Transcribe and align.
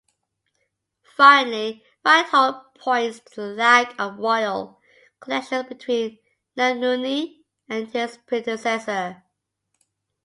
Finally, 1.15 1.83
Ryholt 2.03 2.73
points 2.73 3.19
to 3.19 3.35
the 3.41 3.47
lack 3.49 3.93
of 3.99 4.17
royal 4.17 4.81
connections 5.19 5.67
between 5.69 6.17
Nebnuni 6.57 7.43
and 7.69 7.87
his 7.89 8.17
predecessor. 8.17 9.21